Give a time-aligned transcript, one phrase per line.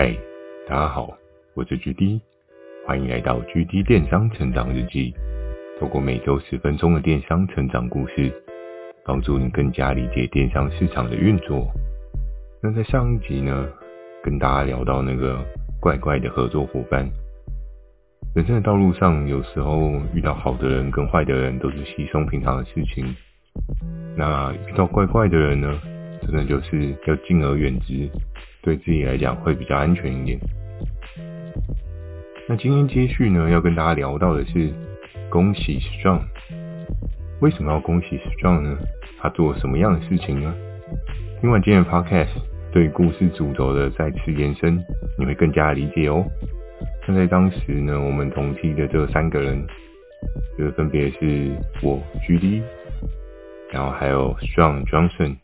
[0.00, 0.16] 嗨，
[0.68, 1.12] 大家好，
[1.54, 2.20] 我是 GD，
[2.86, 5.12] 欢迎来到 GD 电商成长日记。
[5.80, 8.32] 透过每周十分钟的电商成长故事，
[9.04, 11.66] 帮助你更加理解电商市场的运作。
[12.62, 13.68] 那在上一集呢，
[14.22, 15.44] 跟大家聊到那个
[15.80, 17.10] 怪怪的合作伙伴。
[18.36, 23.04] 人生的道路上，有时候遇到好的人跟坏的人都是稀松平常的事情。
[24.16, 25.76] 那遇到怪怪的人呢？
[26.22, 28.08] 真的就是要敬而远之，
[28.68, 30.38] 对自己来讲会比较安全一点。
[32.46, 34.70] 那今天接续呢，要跟大家聊到的是，
[35.30, 36.20] 恭喜 Strong。
[37.40, 38.76] 为什么要恭喜 Strong 呢？
[39.18, 40.54] 他做什么样的事情呢？
[41.40, 42.28] 听完今天的 Podcast，
[42.70, 44.78] 对故事主轴的再次延伸，
[45.18, 46.22] 你会更加理解哦。
[47.06, 49.66] 那在当时呢，我们同梯的这三个人，
[50.58, 52.60] 就分别是我 GD，
[53.72, 55.36] 然后还有 Strong Johnson。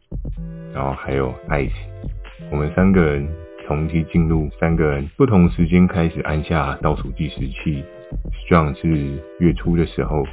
[0.75, 1.71] 然后还有 Ice，
[2.51, 3.27] 我们三个人
[3.67, 7.83] 同期进入，三个人不同时间开始按下倒数计时器。
[8.47, 8.89] Strong 是
[9.41, 10.25] 月初的时候，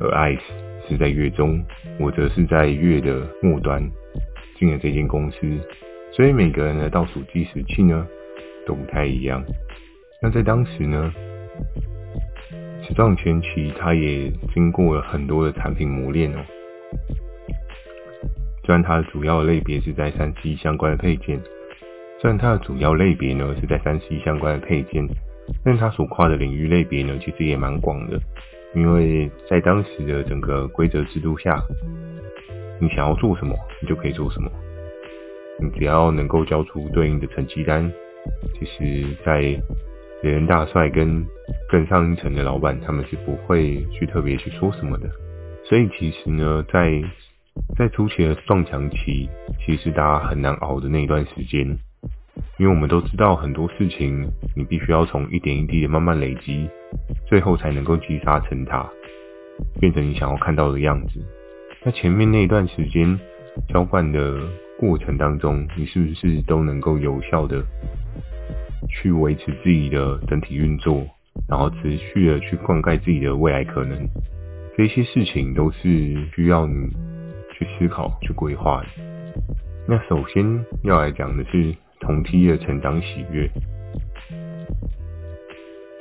[0.00, 0.40] 而 Ice
[0.88, 1.64] 是在月中，
[1.98, 3.82] 我则是在月的末端
[4.58, 5.38] 进了这间公司。
[6.12, 8.06] 所以每个人的倒数计时器呢
[8.66, 9.42] 都不太一样。
[10.20, 11.12] 那在当时呢
[12.90, 16.44] ，Strong 前期他也经过了很多的产品磨练哦。
[18.64, 21.40] 虽然它的主要类别是在三 C 相关的配件，
[22.20, 25.06] 虽然它的主要类别呢是在三 C 相关的配件，
[25.64, 28.20] 但它所跨的领域类别呢其实也蛮广的。
[28.74, 31.62] 因为在当时的整个规则制度下，
[32.80, 34.50] 你想要做什么，你就可以做什么。
[35.60, 37.92] 你只要能够交出对应的成绩单，
[38.58, 39.40] 其实，在
[40.22, 41.26] 人人大帅跟
[41.68, 45.10] 更上一层的老板，他们是不会去特别去说什么的。
[45.64, 47.02] 所以其实呢，在
[47.76, 49.28] 在初期的撞墙期，
[49.64, 51.66] 其实大家很难熬的那段时间，
[52.58, 56.68] 因为我们都知道很多事情，你必须要从一点一滴的慢慢累积，
[57.26, 58.88] 最后才能够积沙成塔，
[59.80, 61.20] 变成你想要看到的样子。
[61.84, 63.18] 那前面那一段时间
[63.68, 64.38] 交换的
[64.78, 67.62] 过程当中，你是不是都能够有效的
[68.88, 71.04] 去维持自己的整体运作，
[71.48, 73.98] 然后持续的去灌溉自己的未来可能？
[74.76, 76.90] 这些事情都是需要你。
[77.52, 78.86] 去思考、去规划的。
[79.86, 83.48] 那首先要来讲的是同梯的成长喜悦。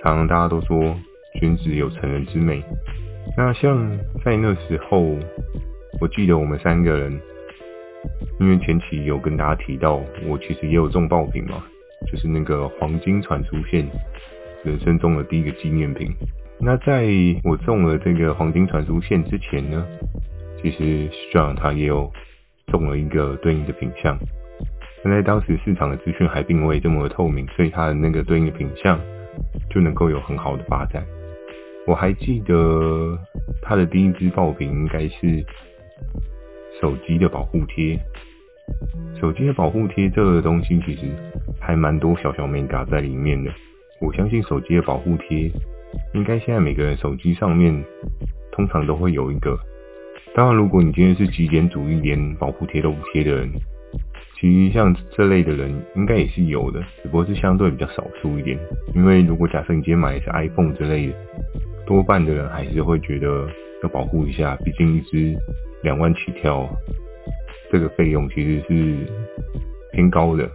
[0.04, 0.96] 常常大家都说
[1.40, 2.64] 君子有成人之美。
[3.38, 5.16] 那像在那时候，
[6.00, 7.22] 我记得我们三个人，
[8.40, 11.64] 因为前期有跟大家提到，我其实也有中爆品嘛，
[12.12, 13.88] 就是那个黄金传输线，
[14.64, 16.12] 人生中的第一个纪念品。
[16.60, 17.08] 那在
[17.44, 19.86] 我中了这个黄金传输线之前呢，
[20.62, 22.12] 其实 Strong 他也有
[22.68, 24.18] 中了一个对应的品项，
[25.04, 29.00] 但在当时市场的资讯还并未这么的透明，所以他的那个对应的品项
[29.70, 31.04] 就能够有很好的发展。
[31.88, 33.18] 我还记得
[33.62, 35.44] 他的第一支爆品应该是
[36.80, 38.00] 手机的保护贴，
[39.20, 41.08] 手机的保护贴这个东西其实
[41.60, 43.52] 还蛮多小小眉角在里面的。
[44.00, 45.52] 我相信手机的保护贴
[46.14, 47.84] 应该现在每个人手机上面
[48.52, 49.60] 通常都会有一个。
[50.34, 53.50] 当然，如果你今天是极简主义，连保护贴都不贴的人，
[54.40, 58.58] 其实像这类的人应该也是有的，只不过是相对比较少数一点。
[58.96, 61.14] 因为如果假设你今天买的是 iPhone 之类的，
[61.86, 63.46] 多半的人还是会觉得
[63.84, 65.38] 要保护一下，毕竟一支
[65.84, 66.66] 两万起跳，
[67.70, 68.96] 这个费用其实是
[69.92, 70.50] 偏高的。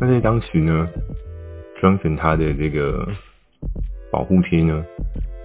[0.00, 0.88] 那在当时呢
[1.80, 3.06] ，Johnson 他的这个
[4.10, 4.82] 保护贴呢，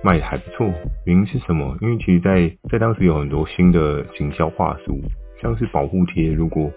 [0.03, 0.72] 卖的还不错，
[1.06, 1.75] 原因是什么？
[1.81, 5.02] 因为其实在，在当时有很多新的行销话术，
[5.41, 6.31] 像是保护贴。
[6.31, 6.72] 如果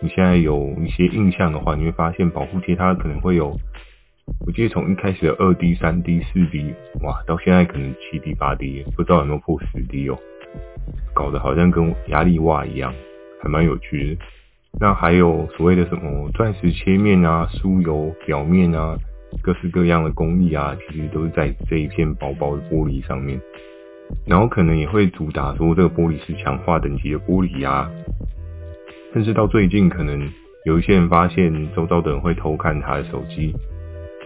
[0.00, 3.56] 你现在有一些印象的话，你会发现保护贴它可能会有，
[4.44, 10.18] 我记得从一开始的二 D、三 D、四 D，哇，到现在可能七 D、八 D，不知道有没有破十 D 哦，
[11.14, 12.92] 搞得好像跟压力袜一样，
[13.40, 14.22] 还蛮有趣的。
[14.80, 18.98] 那还有所谓的什么钻石切面啊、酥油表面啊。
[19.42, 23.38] 各式各样的工艺啊，其实都是在这一片薄薄的玻璃上面，
[24.26, 27.90] 然后可能也会主打说这个玻璃是强化等级的玻璃啊，
[29.12, 30.30] 甚至到最近可能
[30.64, 33.54] 有一些人发现周遭的人会偷看他的手机，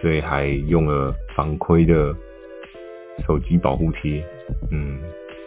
[0.01, 2.15] 所以还用了防窥的
[3.27, 4.23] 手机保护贴，
[4.71, 4.99] 嗯，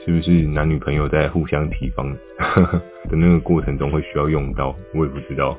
[0.05, 2.15] 是不是男女朋友在互相提防
[3.09, 4.77] 的那个过程中会需要用到？
[4.95, 5.57] 我也不知道。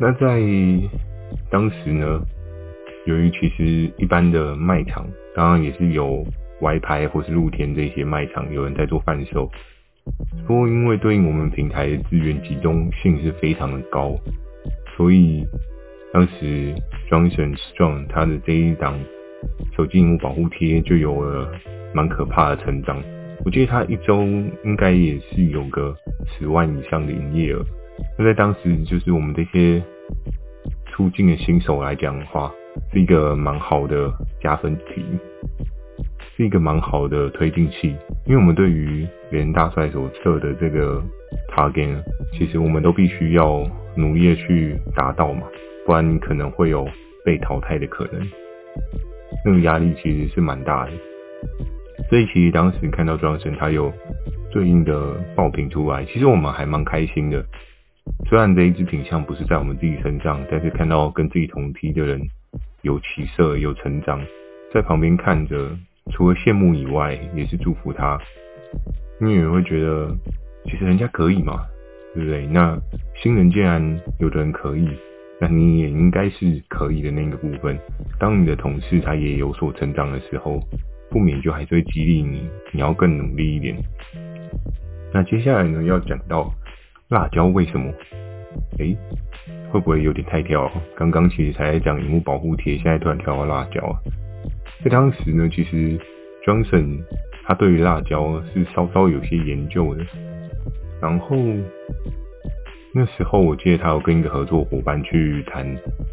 [0.00, 0.40] 那在。
[1.50, 2.20] 当时呢，
[3.06, 6.24] 由于其实一般的卖场，当然也是有
[6.60, 9.50] 外拍或是露天这些卖场，有人在做贩售。
[10.46, 14.16] 不过因为对应我们平台的资源集中性是非常的高，
[14.96, 15.44] 所以
[16.12, 16.74] 当时
[17.08, 18.98] Johnson Strong 他的这一档
[19.76, 21.52] 手机萤幕保护贴就有了
[21.94, 23.00] 蛮可怕的成长。
[23.44, 24.22] 我记得他一周
[24.64, 25.94] 应该也是有个
[26.26, 27.64] 十万以上的营业额。
[28.18, 29.82] 那在当时，就是我们这些
[31.00, 32.52] 初进的新手来讲的话，
[32.92, 35.02] 是一个蛮好的加分题，
[36.36, 37.96] 是一个蛮好的推进器。
[38.26, 41.02] 因为我们对于连大帅所设的这个
[41.56, 42.02] target，
[42.34, 43.66] 其实我们都必须要
[43.96, 45.46] 努力的去达到嘛，
[45.86, 46.86] 不然你可能会有
[47.24, 48.20] 被淘汰的可能。
[49.42, 50.90] 那个压力其实是蛮大的。
[52.10, 53.90] 所以其实当时看到庄神他有
[54.52, 57.42] 对应的爆品出来，其实我们还蛮开心的。
[58.28, 62.20] 虽然这一支品相不是在我们自己身上，但是看到跟自己同梯的人
[62.82, 64.20] 有起色、有成长，
[64.72, 65.70] 在旁边看着，
[66.12, 68.18] 除了羡慕以外，也是祝福他。
[69.20, 70.14] 因为会觉得，
[70.64, 71.64] 其实人家可以嘛，
[72.14, 72.46] 对不对？
[72.46, 72.78] 那
[73.22, 74.88] 新人既然有的人可以，
[75.40, 77.78] 那你也应该是可以的那个部分。
[78.18, 80.60] 当你的同事他也有所成长的时候。
[81.12, 83.76] 不免就还是会激励你，你要更努力一点。
[85.12, 86.48] 那接下来呢，要讲到
[87.10, 87.92] 辣椒为什么？
[88.78, 88.96] 诶、
[89.72, 90.70] 会不会有点太跳？
[90.96, 93.98] 刚刚其实才讲荧幕保护贴，现在突然跳到辣椒啊。
[94.84, 95.98] 在当时呢，其实
[96.46, 97.02] Johnson
[97.44, 100.06] 他对于辣椒是稍稍有些研究的。
[101.02, 101.36] 然后
[102.94, 105.66] 那时候我记得他有跟一个合作伙伴去谈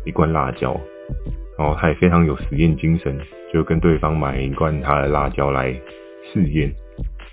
[0.04, 0.76] 一罐辣椒。
[1.60, 3.16] 然后他也非常有实验精神，
[3.54, 5.72] 就跟对方买一罐他的辣椒来
[6.34, 6.74] 试验，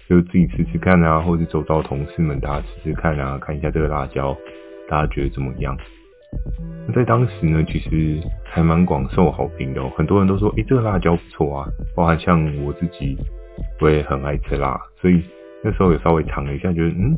[0.09, 4.37] 就自己吃吃看啊，或者走到同事们大家吃吃看啊，看一下这个辣椒
[4.89, 5.77] 大家觉得怎么样？
[6.87, 13.17] 那在当时呢，其实还蛮广受好评的哦，很多人都说，诶，这个辣椒不错啊，包含像我自己，
[13.81, 15.23] 我也很爱吃辣，所以
[15.63, 17.17] 那时候也稍微尝了一下，觉得嗯，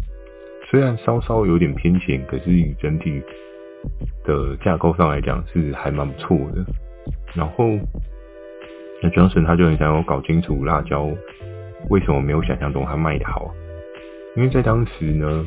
[0.71, 3.23] 虽然稍稍有点偏咸，可是以整体
[4.25, 6.65] 的架构上来讲是还蛮不错的。
[7.35, 7.65] 然后，
[9.03, 11.09] 那 Johnson 他就很想要搞清楚辣椒
[11.91, 13.55] 为什么没有想象中他卖的好，
[14.37, 15.47] 因为在当时呢，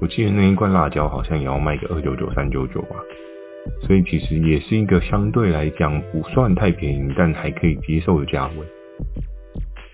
[0.00, 2.96] 我记得那一罐辣椒好像也要卖个二九九、三九九吧，
[3.82, 8.54] 所以其实也是一个相对来讲不算太便宜，但还可以接受的价位。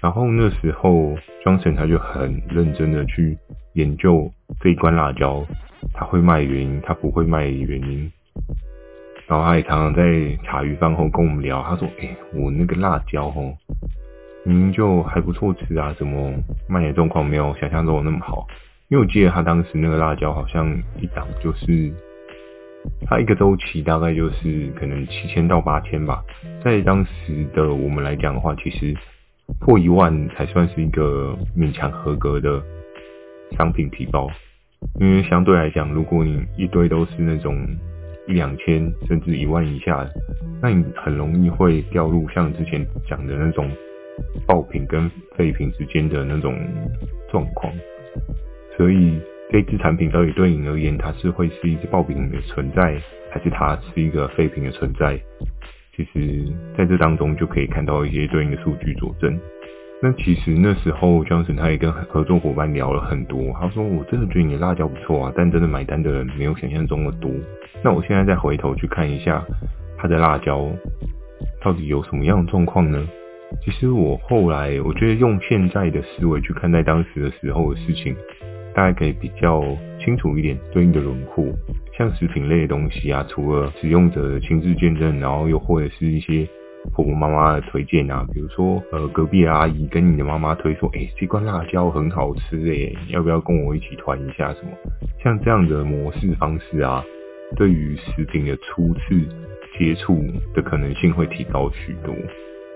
[0.01, 3.37] 然后那时候 Johnson 他就很认真的去
[3.73, 5.45] 研究这一罐辣椒，
[5.95, 8.13] 他会卖原因，他不会卖原因。
[9.27, 10.03] 然后他也常常在
[10.45, 13.55] 茶余饭后跟我们聊，他说：“哎、我那个辣椒哦，
[14.45, 16.33] 明就还不错吃啊，怎么
[16.69, 18.47] 卖的状况没有想象中那么好？
[18.89, 20.71] 因为我记得他当时那个辣椒好像
[21.01, 21.93] 一档就是，
[23.07, 26.23] 他一个周期大概就是可能七千到八千吧，
[26.63, 28.95] 在当时的我们来讲的话，其实
[29.61, 32.63] 破一万才算是一个勉强合格的
[33.57, 34.29] 商品皮包，
[35.01, 37.67] 因为相对来讲，如果你一堆都是那种。
[38.27, 40.03] 一两千甚至一万以下，
[40.63, 43.71] 那你很容易会掉入像之前讲的那种
[44.47, 46.57] 爆品跟废品之间的那种
[47.31, 47.73] 状况。
[48.77, 49.21] 所以
[49.51, 53.01] 这支产品到底对你而言，它是会是一支爆品的存在，
[53.31, 55.19] 还是它是一个废品的存在？
[55.97, 56.45] 其实
[56.77, 59.39] 在这当中就可以看到一些对应的数据佐证。
[60.03, 63.53] 那其实那时候，Johnson 他也跟合作伙伴聊了很多。
[63.59, 67.31] 他说：“我真的觉得你的辣椒不错啊，但真的买单的人没有想象中的多。”
[67.83, 69.43] 那我现在再回头去看一下
[69.97, 70.69] 他的辣椒
[71.63, 73.09] 到底有什么样的状况呢？
[73.63, 78.15] 其实我后来我觉得用现在的思维去看待当时的时候的事情，
[78.75, 79.63] 大概可以比较
[79.99, 81.45] 清楚一点对应的轮廓。
[81.97, 86.47] 像食品类的东西啊，除了使用者的亲自见证，然后又或者是一些。
[86.93, 94.73] 婆婆妈妈的推荐啊，比如说呃隔壁阿姨跟你的妈妈推说，哎、这罐辣椒很好吃诶，要不要跟我一起团一下什么？
[95.23, 97.03] 像这样的模式方式啊，
[97.57, 99.19] 对于食品的初次
[99.79, 100.23] 接触
[100.53, 102.15] 的可能性会提高许多。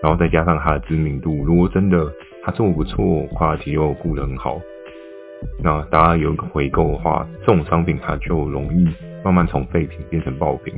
[0.02, 2.12] 然后再加上它的知名度，如果真的
[2.44, 4.60] 它做不错，话题又顾得很好，
[5.62, 8.88] 那大家有一个回购的话，这种商品它就容易
[9.24, 10.74] 慢慢从废品变成爆品。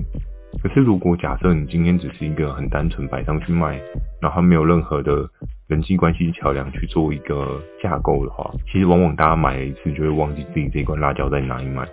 [0.62, 3.80] 可是，如果假设你今天只是一个很单纯摆上去卖，
[4.20, 5.24] 然后没有任何的
[5.68, 11.88] 人际关系桥梁去做一个架构的话，其实往往大家买一次就会忘记自己这一罐辣椒在哪里买，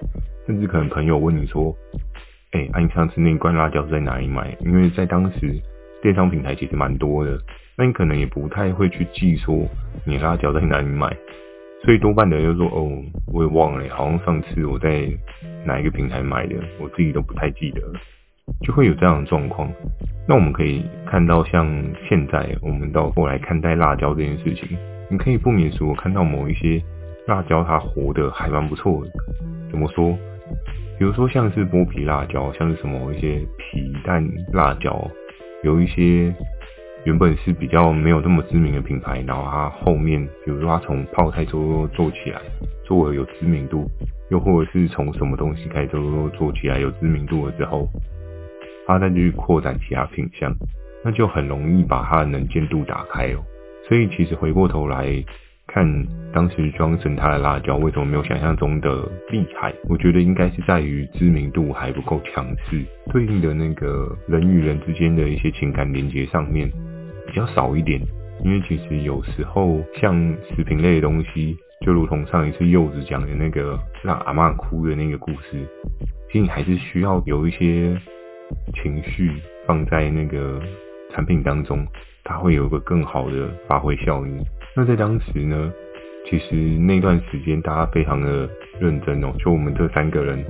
[0.47, 1.73] 甚至可能朋友问你说
[2.51, 5.53] ：“哎、欸，啊你上次那一罐辣椒在哪里买？”因为在当时
[6.01, 7.39] 电商平台其实蛮多的，
[7.75, 9.67] 那你可能也不太会去记说
[10.05, 11.15] 你辣椒在哪里买，
[11.83, 12.89] 所以多半的人就说：“哦，
[13.33, 15.07] 我也忘了，好像上次我在
[15.65, 17.99] 哪一个平台买的，我自己都不太记得了。”
[18.65, 19.69] 就会有这样的状况。
[20.25, 21.67] 那我们可以看到，像
[22.07, 24.77] 现在我们到后来看待辣椒这件事情，
[25.09, 26.81] 你可以不免说看到某一些
[27.27, 29.11] 辣椒它活得还蛮不错的。
[29.69, 30.17] 怎么说？
[30.97, 35.05] 比如说像是剥皮辣椒，像是什么一些皮蛋辣椒，
[35.63, 36.33] 有一些
[37.03, 42.41] 原本是比较没有那么知名的品牌，然后它后面，比如说它从泡菜做做起来，
[42.85, 43.89] 做了有知名度，
[44.29, 47.87] 又或者是从什么东西开始做做起来有知名度了之后，
[48.85, 50.53] 它再去扩展其他品项，
[51.03, 53.43] 那就很容易把它的能见度打开哦。
[53.87, 55.05] 所以其实回过头来
[55.67, 55.85] 看，
[56.33, 59.73] 当时 Johnson 他的辣椒为什么没有想象中的厉害？
[59.89, 66.71] 我觉得应该是在于知名度还不够强势，对应的那个人与人之间的一些情感连接上面
[67.27, 68.01] 比较少一点。
[68.43, 70.15] 因为其实有时候像
[70.55, 75.67] 食品类的东西，就如同上一次柚子讲的那个让阿嬷哭的那个故事，
[76.31, 77.99] 其实你还是需要有一些
[78.81, 79.31] 情绪
[79.65, 80.61] 放在那个
[81.11, 81.85] 产品当中。
[82.29, 84.37] 它会有一个更好的发挥效应。
[84.77, 85.73] 那在当时呢，
[86.29, 88.47] 其实那段时间大家非常的
[88.79, 90.45] 认真哦，就我们这三个人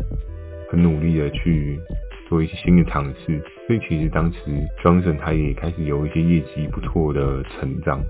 [0.70, 1.80] 很努力的去
[2.28, 3.42] 做一些新的尝试。
[3.66, 4.40] 所以其实当时
[4.84, 8.04] Johnson 他也开始有一些业绩不错的成长，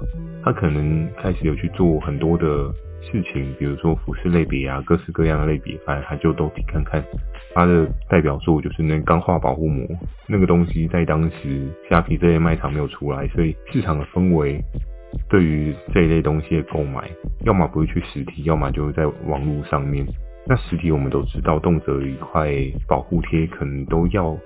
[0.44, 2.74] 他可能开始有去做很多的。
[3.00, 7.02] 事情，比如说服饰类别啊，各式各样的类别，反正他就都提看看。
[7.54, 9.88] 他的代表作就是那钢化保护膜，
[10.28, 14.60] 那个东西在当时虾皮这些卖场没有出来，所以市场的氛围
[15.30, 17.10] 对于这一类东西的购买，
[17.46, 20.06] 要么不会去实体，要么就是在网络上面。
[20.46, 22.50] 那实体我们都知道，动辄一块
[22.88, 24.38] 保护贴可能都要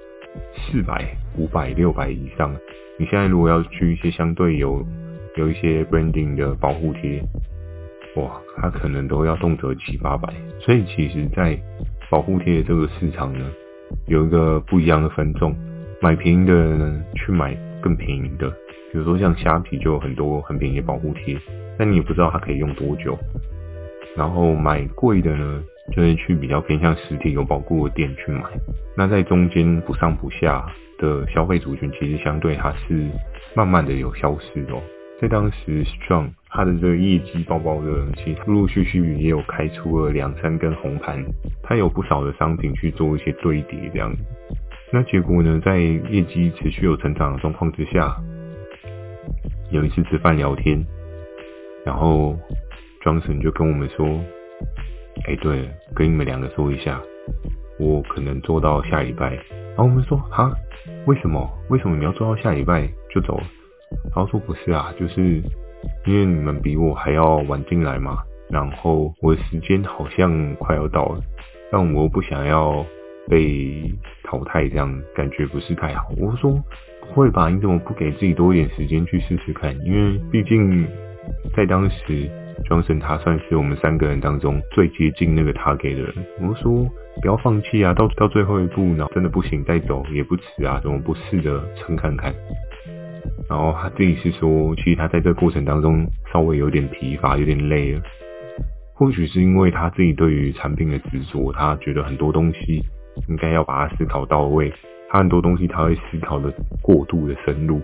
[0.54, 1.06] 四百、
[1.38, 2.56] 五百、六百以上。
[2.98, 4.86] 你现在如果要去一些相对有
[5.36, 7.22] 有一些 branding 的保护贴。
[8.16, 11.58] 哇，它可能都要动辄七八百，所以其实，在
[12.10, 13.50] 保护贴这个市场呢，
[14.06, 15.56] 有一个不一样的分众，
[16.02, 18.52] 买便宜的人呢，去买更便宜的，
[18.92, 21.38] 比如说像虾皮就有很多很便宜的保护贴，
[21.78, 23.18] 但你也不知道它可以用多久。
[24.18, 28.44] 然后买贵的呢，就是去比较偏向实体有保护的店去买。
[28.98, 30.66] 那在中间不上不下
[30.98, 33.08] 的消费族群，其实相对它是
[33.56, 34.82] 慢慢的有消失的哦。
[35.22, 41.24] 在当时，Strong 它的这个业绩爆爆的，其实陆陆续续也有开出了两三根红盘，
[41.64, 44.12] 它有不少的商品去做一些堆叠这样。
[44.92, 48.14] 那结果呢，在业绩持续有成长的状况之下，
[49.72, 50.86] 有一次吃饭聊天，
[51.86, 52.38] 然后
[53.02, 54.06] 庄神就跟我们说
[55.26, 57.02] ：“哎，对，跟你们两个说一下，
[57.80, 59.36] 我可能做到下礼拜。”
[59.72, 60.52] 然后我们说：“哈，
[61.06, 61.50] 为什么？
[61.70, 63.44] 为什么你要做到下礼拜就走了？”
[64.14, 65.42] 他说不是啊，就是
[66.06, 71.22] 因为你们比我还要晚进来嘛，然后我的时间好像快要到了，
[71.72, 72.86] 但我不想要
[73.30, 73.90] 被
[74.24, 76.10] 淘汰，这样感觉不是太好。
[76.18, 76.62] 我说
[77.02, 79.76] 不会吧，你怎么不给自己多一点时间去试试看？
[79.86, 80.88] 因为毕竟
[81.56, 82.30] 在当时
[82.70, 86.14] ，Johnson 他算是我们三个人当中最接近那个 target 的人。
[86.42, 86.88] 我说
[87.22, 92.34] 不要放弃啊，到到最后一步，然后真的不行再走也不迟啊，怎么不试着撑看看？
[93.50, 98.02] 然后他自己是说，其实他在这过程当中稍微有点疲乏，有点累了。
[98.94, 102.84] 或许是因为他自己对于产品的执着，他觉得很多东西
[103.28, 104.72] 应该要把它思考到位。
[105.12, 106.50] 他很多东西他会思考的
[106.82, 107.82] 过度的深入，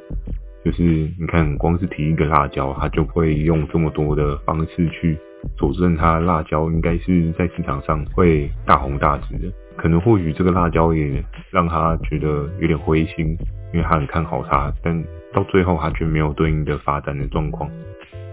[0.63, 0.83] 就是
[1.19, 5.17] 你看，光是提一个辣椒，他就会用这么多的方式去
[5.57, 9.51] 佐证他辣椒应该是在市场上会大红大紫的。
[9.75, 13.37] 可能或许这个辣椒也让他觉得有点灰心，
[13.73, 15.03] 因为他很看好它，但。
[15.33, 17.69] 到最后，他却没有对应的发展的状况。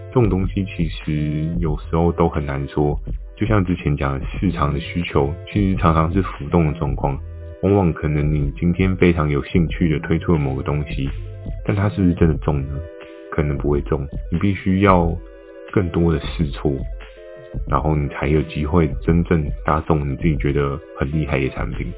[0.08, 2.98] 这种东西其实有时候都很难说。
[3.36, 7.18] 就像之前讲的，市场的需求其实常常是浮动的状况。
[7.64, 11.09] 往往可能你今天非常有兴趣的推出了某个东西，
[11.64, 12.78] 但它是不是真的中呢？
[13.33, 14.06] 可能不会中。
[14.30, 15.11] 你必须要
[15.73, 16.71] 更多的试错，
[17.66, 21.90] 然后你才有机会真正打中你自己觉得很厉害的产品。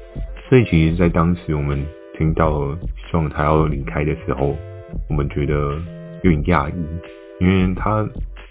[0.47, 1.85] 所以，其实，在当时我们
[2.17, 2.73] 听到
[3.11, 4.55] 希望他要离开的时候，
[5.09, 5.77] 我们觉得
[6.23, 6.73] 有点讶异，
[7.41, 8.07] 因为他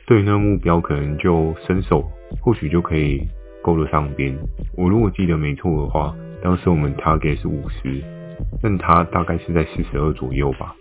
[0.06, 2.06] 对那个目标可能就伸手，
[2.42, 3.26] 或许就可以
[3.66, 4.32] 够得上边。
[4.76, 8.00] 我如果记得没错的话，当时我们 target 是五十，
[8.62, 10.72] 但他大概是在四十二左右吧。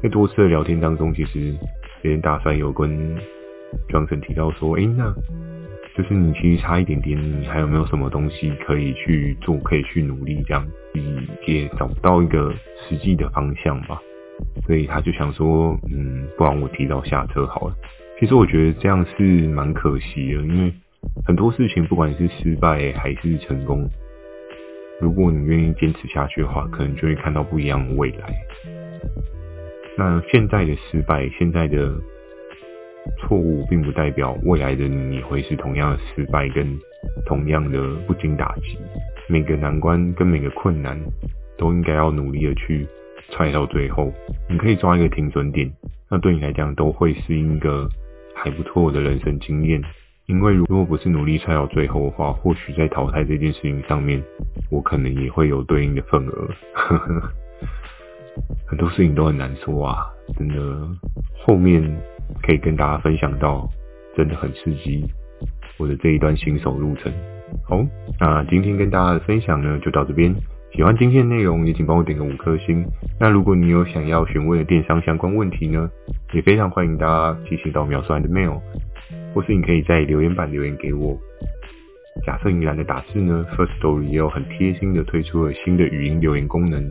[0.00, 1.52] 在多次的聊天当中，其实
[2.00, 3.16] 别人大帅有跟
[3.88, 5.12] 庄臣提到说：“诶、那
[5.96, 10.64] 就是你其实差一点点，你还有没有什么东西可以去做，可以去努力这样？
[10.94, 12.54] 你也找不到一个
[12.88, 14.00] 实际的方向吧。”
[14.66, 17.74] 所以他就想说，嗯，不然我提早下车好了。
[18.18, 20.72] 其实我觉得这样是蛮可惜的，因为
[21.24, 23.88] 很多事情不管是失败还是成功，
[25.00, 28.34] 如果你愿意坚持下去的话，可能就会看到不一样的未来。
[29.96, 31.94] 那现在的失败，现在的
[33.18, 36.78] 错误，并不代表未来的你会是同样的失败跟
[37.26, 38.78] 同样的不经打击。
[39.28, 40.98] 每个难关跟每个困难
[41.56, 42.86] 都应该要努力的去
[43.30, 44.12] 踹到最后。
[44.48, 45.70] 你可以抓一个停损点，
[46.10, 47.88] 那对你来讲都会是一个
[48.34, 49.82] 还不错的人生经验。
[50.30, 54.22] 因为如果不是努力踹到最后的话，或许在淘汰这件事情上面，
[54.70, 56.48] 我可能也会有对应的份额。
[58.64, 60.06] 很多事情都很难说啊，
[60.38, 60.54] 真的。
[61.44, 61.82] 后面
[62.42, 63.68] 可以跟大家分享到，
[64.16, 65.04] 真的很刺激
[65.78, 67.12] 我的这一段新手路程。
[67.68, 67.84] 好，
[68.20, 70.32] 那今天跟大家的分享呢，就到这边。
[70.72, 72.86] 喜欢今天的内容，也请帮我点个五颗星。
[73.18, 75.90] 那如果你有想要询问的电商相关问题呢，
[76.32, 78.60] 也非常欢迎大家寄信到秒算的 mail，
[79.34, 81.18] 或是你可以在留言板留言给我。
[82.26, 86.90] 假设你懒得打字呢，First Story 也有很贴心的推出了新的语音留言功能，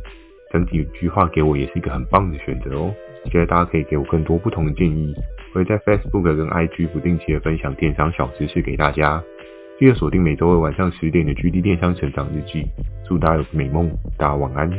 [0.51, 2.93] 讲几句话给我也是一个很棒的选择哦。
[3.25, 5.13] 期待大家可以给我更多不同的建议，
[5.53, 9.22] 我会在 Facebook 跟 IG 不定期的分享电商小知识给大家。
[9.77, 12.65] 记得锁定每周二晚上十点的 GD 电商成长日记。
[13.08, 14.72] 祝大家有个美梦，大家晚安。